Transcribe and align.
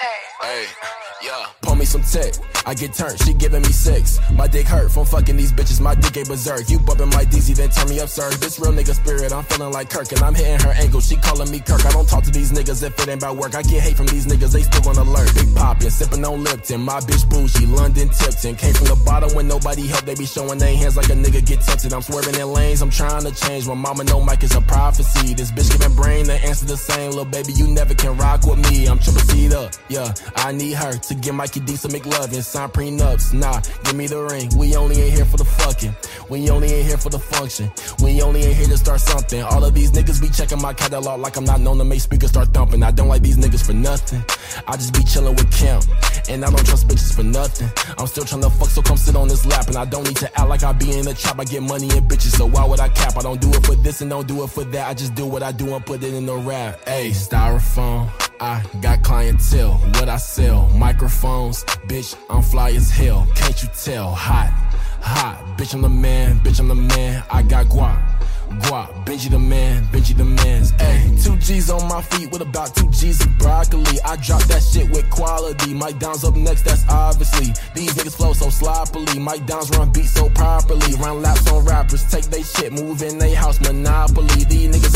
Hey, 0.00 0.66
yeah. 1.24 1.46
Pull 1.62 1.74
me 1.74 1.84
some 1.84 2.02
tech. 2.02 2.34
I 2.66 2.74
get 2.74 2.92
turned, 2.92 3.18
she 3.22 3.32
giving 3.32 3.62
me 3.62 3.72
six. 3.72 4.20
My 4.32 4.46
dick 4.46 4.66
hurt 4.66 4.90
from 4.90 5.06
fucking 5.06 5.36
these 5.36 5.52
bitches, 5.52 5.80
my 5.80 5.94
dick 5.94 6.16
ain't 6.16 6.28
berserk. 6.28 6.68
You 6.68 6.78
bumping 6.78 7.08
my 7.08 7.24
DZ, 7.24 7.56
then 7.56 7.70
turn 7.70 7.88
me 7.88 7.98
up, 7.98 8.08
sir. 8.08 8.30
This 8.36 8.60
real 8.60 8.72
nigga 8.72 8.94
spirit, 8.94 9.32
I'm 9.32 9.42
feeling 9.44 9.72
like 9.72 9.90
Kirk, 9.90 10.12
and 10.12 10.20
I'm 10.22 10.34
hitting 10.34 10.60
her 10.60 10.72
ankle. 10.76 11.00
She 11.00 11.16
calling 11.16 11.50
me 11.50 11.60
Kirk. 11.60 11.84
I 11.86 11.90
don't 11.90 12.08
talk 12.08 12.24
to 12.24 12.30
these 12.30 12.52
niggas 12.52 12.82
if 12.82 12.92
it 12.98 13.08
ain't 13.08 13.22
about 13.22 13.36
work. 13.36 13.54
I 13.54 13.62
get 13.62 13.82
hate 13.82 13.96
from 13.96 14.06
these 14.06 14.26
niggas, 14.26 14.52
they 14.52 14.62
still 14.62 14.88
on 14.88 14.98
alert. 14.98 15.34
Big 15.34 15.54
poppin', 15.56 15.88
sippin' 15.88 16.24
on 16.28 16.44
Lipton. 16.44 16.80
My 16.82 17.00
bitch 17.00 17.28
bougie, 17.28 17.66
London 17.66 18.10
Tipton. 18.10 18.54
Came 18.54 18.74
from 18.74 18.86
the 18.86 19.02
bottom 19.04 19.34
when 19.34 19.48
nobody 19.48 19.86
helped, 19.86 20.06
they 20.06 20.14
be 20.14 20.26
showing 20.26 20.58
their 20.58 20.76
hands 20.76 20.96
like 20.96 21.08
a 21.08 21.16
nigga 21.16 21.44
get 21.44 21.62
tempted. 21.62 21.92
I'm 21.92 22.02
swerving 22.02 22.34
in 22.34 22.52
lanes, 22.52 22.82
I'm 22.82 22.90
trying 22.90 23.24
to 23.24 23.32
change. 23.34 23.66
My 23.66 23.74
mama 23.74 24.04
know 24.04 24.20
Mike 24.20 24.42
is 24.44 24.54
a 24.54 24.60
prophecy. 24.60 25.34
This 25.34 25.50
bitch 25.50 25.72
giving 25.72 25.96
brain, 25.96 26.26
the 26.26 26.34
answer 26.34 26.66
the 26.66 26.76
same. 26.76 27.10
Little 27.10 27.24
baby, 27.24 27.54
you 27.54 27.66
never 27.66 27.94
can 27.94 28.16
rock 28.18 28.46
with 28.46 28.58
me. 28.70 28.86
I'm 28.86 28.98
triple 28.98 29.22
seed 29.22 29.54
up, 29.54 29.72
yeah. 29.88 30.12
I 30.36 30.52
need 30.52 30.74
her 30.74 30.92
to 30.92 31.14
get 31.14 31.34
Mikey 31.34 31.60
D 31.60 31.76
some 31.76 31.92
McLovin, 31.92 32.42
sign 32.42 32.68
prenups. 32.70 33.32
Nah, 33.32 33.60
give 33.84 33.96
me 33.96 34.06
the 34.06 34.20
ring. 34.22 34.50
We 34.56 34.76
only 34.76 35.00
ain't 35.00 35.14
here 35.14 35.24
for 35.24 35.36
the 35.36 35.44
fucking. 35.44 35.94
We 36.28 36.48
only 36.50 36.68
ain't 36.68 36.86
here 36.86 36.98
for 36.98 37.10
the 37.10 37.18
function. 37.18 37.70
We 38.02 38.20
only 38.22 38.42
ain't 38.42 38.56
here 38.56 38.66
to 38.68 38.76
start 38.76 39.00
something. 39.00 39.42
All 39.42 39.64
of 39.64 39.74
these 39.74 39.90
niggas 39.92 40.20
be 40.20 40.28
checking 40.28 40.60
my 40.60 40.72
catalog 40.72 41.20
like 41.20 41.36
I'm 41.36 41.44
not 41.44 41.60
known 41.60 41.78
to 41.78 41.84
make 41.84 42.00
speakers 42.00 42.30
start 42.30 42.48
thumping. 42.48 42.82
I 42.82 42.90
don't 42.90 43.08
like 43.08 43.22
these 43.22 43.36
niggas 43.36 43.64
for 43.64 43.72
nothing. 43.72 44.22
I 44.66 44.76
just 44.76 44.92
be 44.94 45.02
chilling 45.04 45.34
with 45.34 45.50
Kim. 45.52 45.80
And 46.28 46.44
I 46.44 46.50
don't 46.50 46.66
trust 46.66 46.88
bitches 46.88 47.14
for 47.14 47.22
nothing. 47.22 47.70
I'm 47.96 48.06
still 48.06 48.24
trying 48.24 48.42
to 48.42 48.50
fuck, 48.50 48.68
so 48.68 48.82
come 48.82 48.96
sit 48.96 49.16
on 49.16 49.28
this 49.28 49.46
lap. 49.46 49.68
And 49.68 49.76
I 49.76 49.84
don't 49.84 50.04
need 50.04 50.16
to 50.16 50.38
act 50.38 50.48
like 50.48 50.62
I 50.62 50.72
be 50.72 50.96
in 50.96 51.04
the 51.04 51.14
trap. 51.14 51.38
I 51.38 51.44
get 51.44 51.62
money 51.62 51.88
and 51.90 52.08
bitches, 52.08 52.36
so 52.36 52.46
why 52.46 52.64
would 52.64 52.80
I 52.80 52.88
cap? 52.88 53.16
I 53.16 53.22
don't 53.22 53.40
do 53.40 53.48
it 53.50 53.64
for 53.64 53.74
this 53.76 54.00
and 54.02 54.10
don't 54.10 54.28
do 54.28 54.42
it 54.44 54.50
for 54.50 54.64
that. 54.64 54.88
I 54.88 54.94
just 54.94 55.14
do 55.14 55.26
what 55.26 55.42
I 55.42 55.52
do 55.52 55.74
and 55.74 55.84
put 55.84 56.02
it 56.02 56.12
in 56.12 56.26
the 56.26 56.36
rap. 56.36 56.86
Hey, 56.86 57.10
styrofoam. 57.10 58.27
I 58.40 58.62
got 58.80 59.02
clientele, 59.02 59.72
what 59.94 60.08
I 60.08 60.16
sell, 60.16 60.68
microphones, 60.68 61.64
bitch, 61.88 62.16
I'm 62.30 62.42
fly 62.42 62.70
as 62.70 62.88
hell, 62.88 63.26
can't 63.34 63.60
you 63.60 63.68
tell? 63.82 64.12
Hot, 64.12 64.50
hot, 65.00 65.58
bitch, 65.58 65.74
I'm 65.74 65.82
the 65.82 65.88
man, 65.88 66.38
bitch, 66.40 66.60
I'm 66.60 66.68
the 66.68 66.74
man, 66.76 67.24
I 67.30 67.42
got 67.42 67.66
guap. 67.66 68.18
Guap, 68.48 69.04
Benji 69.04 69.30
the 69.30 69.38
man, 69.38 69.84
Benji 69.92 70.16
the 70.16 70.24
man's. 70.24 70.72
Ayy, 70.72 71.22
two 71.22 71.36
G's 71.36 71.68
on 71.68 71.86
my 71.86 72.00
feet 72.00 72.32
with 72.32 72.40
about 72.40 72.74
two 72.74 72.88
G's 72.90 73.20
of 73.20 73.38
broccoli. 73.38 74.00
I 74.04 74.16
drop 74.16 74.42
that 74.44 74.62
shit 74.62 74.90
with 74.90 75.08
quality. 75.10 75.74
Mike 75.74 75.98
Dimes 75.98 76.24
up 76.24 76.34
next, 76.34 76.62
that's 76.62 76.88
obviously. 76.88 77.52
These 77.74 77.94
niggas 77.94 78.16
flow 78.16 78.32
so 78.32 78.48
sloppily. 78.48 79.18
Mike 79.18 79.46
Dimes 79.46 79.70
run 79.76 79.92
beats 79.92 80.12
so 80.12 80.30
properly. 80.30 80.94
Run 80.94 81.20
laps 81.22 81.46
on 81.52 81.64
rappers, 81.66 82.10
take 82.10 82.24
they 82.24 82.42
shit, 82.42 82.72
move 82.72 83.02
in 83.02 83.18
they 83.18 83.34
house 83.34 83.60
monopoly. 83.60 84.44
These 84.44 84.74
niggas 84.74 84.87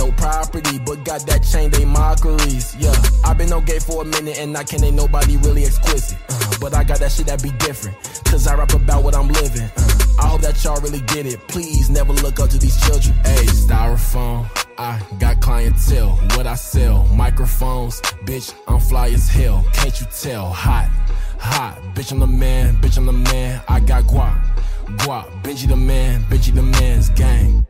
no 0.00 0.10
property, 0.12 0.78
but 0.78 1.04
got 1.04 1.26
that 1.26 1.42
chain, 1.44 1.70
they 1.70 1.84
mockeries. 1.84 2.74
Yeah, 2.78 2.94
i 3.22 3.34
been 3.34 3.50
no 3.50 3.60
gay 3.60 3.78
for 3.78 4.00
a 4.00 4.04
minute 4.04 4.38
and 4.38 4.56
I 4.56 4.64
can't 4.64 4.82
ain't 4.82 4.96
nobody 4.96 5.36
really 5.36 5.64
exquisite. 5.64 6.18
Uh, 6.30 6.54
but 6.58 6.74
I 6.74 6.84
got 6.84 7.00
that 7.00 7.12
shit 7.12 7.26
that 7.26 7.42
be 7.42 7.50
different. 7.66 7.96
Cause 8.24 8.46
I 8.46 8.54
rap 8.54 8.72
about 8.72 9.04
what 9.04 9.14
I'm 9.14 9.28
living. 9.28 9.68
Uh, 9.76 10.22
I 10.22 10.26
hope 10.28 10.40
that 10.40 10.64
y'all 10.64 10.80
really 10.80 11.02
get 11.02 11.26
it. 11.26 11.46
Please 11.48 11.90
never 11.90 12.14
look 12.14 12.40
up 12.40 12.48
to 12.48 12.58
these 12.58 12.80
children. 12.86 13.14
Hey, 13.24 13.44
styrofoam. 13.44 14.48
I 14.78 14.98
got 15.18 15.42
clientele, 15.42 16.12
what 16.34 16.46
I 16.46 16.54
sell, 16.54 17.04
microphones, 17.08 18.00
bitch, 18.24 18.54
I'm 18.66 18.80
fly 18.80 19.08
as 19.08 19.28
hell, 19.28 19.62
can't 19.74 20.00
you 20.00 20.06
tell? 20.06 20.48
Hot, 20.48 20.88
hot, 21.38 21.78
bitch, 21.94 22.12
I'm 22.12 22.18
the 22.18 22.26
man, 22.26 22.76
bitch, 22.76 22.96
I'm 22.96 23.04
the 23.04 23.12
man, 23.12 23.60
I 23.68 23.80
got 23.80 24.04
guap, 24.04 24.42
guap, 25.02 25.42
Benji 25.42 25.68
the 25.68 25.76
man, 25.76 26.22
Benji 26.30 26.54
the 26.54 26.62
man's 26.62 27.10
gang. 27.10 27.66